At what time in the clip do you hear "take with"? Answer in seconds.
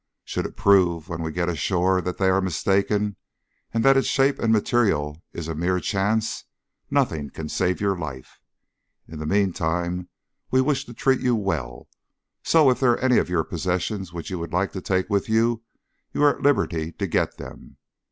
14.81-15.29